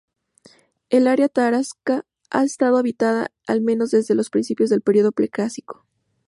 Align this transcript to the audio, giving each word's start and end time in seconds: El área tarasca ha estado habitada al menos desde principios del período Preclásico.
El 0.89 1.07
área 1.07 1.29
tarasca 1.29 2.07
ha 2.31 2.43
estado 2.43 2.77
habitada 2.79 3.31
al 3.45 3.61
menos 3.61 3.91
desde 3.91 4.15
principios 4.31 4.71
del 4.71 4.81
período 4.81 5.11
Preclásico. 5.11 5.85